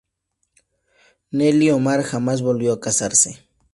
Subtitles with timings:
[1.29, 3.47] Nelly Omar jamás volvió a casarse.